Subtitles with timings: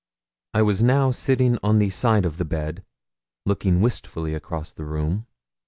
[0.55, 2.83] I was now sitting on the side of the bed,
[3.45, 5.27] looking wistfully across the room.